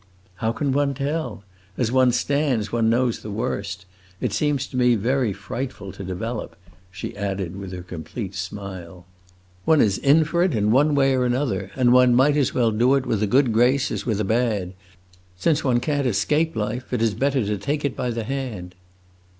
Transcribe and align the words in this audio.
"How 0.37 0.51
can 0.51 0.71
one 0.71 0.95
tell? 0.95 1.43
As 1.77 1.91
one 1.91 2.11
stands, 2.11 2.71
one 2.71 2.89
knows 2.89 3.19
the 3.21 3.29
worst. 3.29 3.85
It 4.19 4.33
seems 4.33 4.65
to 4.65 4.75
me 4.75 4.95
very 4.95 5.31
frightful 5.31 5.91
to 5.91 6.03
develop," 6.03 6.55
she 6.89 7.15
added, 7.15 7.55
with 7.55 7.71
her 7.71 7.83
complete 7.83 8.33
smile. 8.33 9.05
"One 9.63 9.79
is 9.79 9.99
in 9.99 10.23
for 10.23 10.41
it 10.41 10.55
in 10.55 10.71
one 10.71 10.95
way 10.95 11.13
or 11.13 11.23
another, 11.23 11.69
and 11.75 11.93
one 11.93 12.15
might 12.15 12.35
as 12.35 12.51
well 12.51 12.71
do 12.71 12.95
it 12.95 13.05
with 13.05 13.21
a 13.21 13.27
good 13.27 13.53
grace 13.53 13.91
as 13.91 14.03
with 14.07 14.19
a 14.19 14.23
bad! 14.25 14.73
Since 15.37 15.63
one 15.63 15.79
can't 15.79 16.07
escape 16.07 16.55
life, 16.55 16.91
it 16.91 16.99
is 17.03 17.13
better 17.13 17.45
to 17.45 17.57
take 17.59 17.85
it 17.85 17.95
by 17.95 18.09
the 18.09 18.23
hand." 18.23 18.73